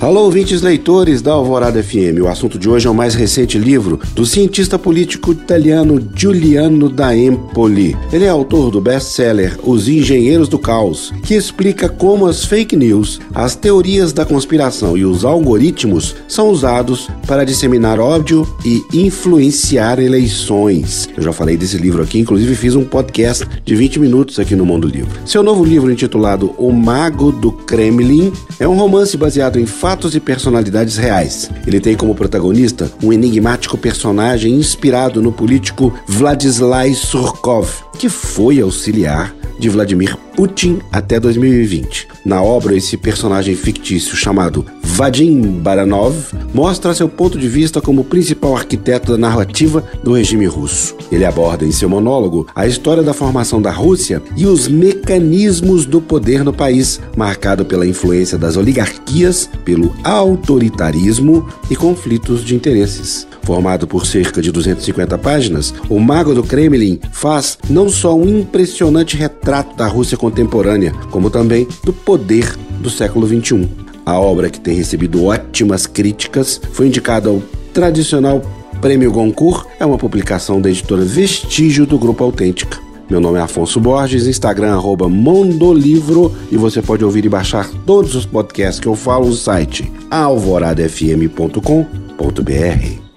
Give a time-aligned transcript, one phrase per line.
[0.00, 2.22] Alô, ouvintes leitores da Alvorada FM.
[2.22, 7.16] O assunto de hoje é o mais recente livro do cientista político italiano Giuliano da
[7.16, 7.96] Empoli.
[8.12, 13.18] Ele é autor do best-seller Os Engenheiros do Caos, que explica como as fake news,
[13.34, 21.08] as teorias da conspiração e os algoritmos são usados para disseminar ódio e influenciar eleições.
[21.16, 24.64] Eu já falei desse livro aqui, inclusive fiz um podcast de 20 minutos aqui no
[24.64, 25.10] Mundo Livro.
[25.26, 30.20] Seu novo livro intitulado O Mago do Kremlin é um romance baseado em fatos e
[30.20, 31.50] personalidades reais.
[31.66, 39.34] Ele tem como protagonista um enigmático personagem inspirado no político Vladislavy Surkov, que foi auxiliar
[39.58, 42.06] de Vladimir Putin até 2020.
[42.28, 46.14] Na obra, esse personagem fictício chamado Vadim Baranov
[46.52, 50.94] mostra seu ponto de vista como principal arquiteto da narrativa do regime russo.
[51.10, 56.02] Ele aborda em seu monólogo a história da formação da Rússia e os mecanismos do
[56.02, 63.26] poder no país, marcado pela influência das oligarquias, pelo autoritarismo e conflitos de interesses.
[63.48, 69.16] Formado por cerca de 250 páginas, O Mago do Kremlin faz não só um impressionante
[69.16, 73.68] retrato da Rússia contemporânea, como também do poder do século XXI.
[74.04, 77.40] A obra, que tem recebido ótimas críticas, foi indicada ao
[77.72, 78.42] tradicional
[78.80, 82.78] Prêmio Goncourt, é uma publicação da editora Vestígio do Grupo Autêntica.
[83.08, 88.14] Meu nome é Afonso Borges, Instagram arroba Mondolivro e você pode ouvir e baixar todos
[88.14, 93.07] os podcasts que eu falo no site alvoradafm.com.br.